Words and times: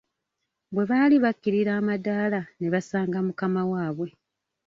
Bwe 0.73 0.83
baali 0.89 1.15
bakkirira 1.23 1.71
amadaala 1.79 2.41
ne 2.59 2.67
basanga 2.73 3.17
mukama 3.27 3.61
waabwe! 3.71 4.09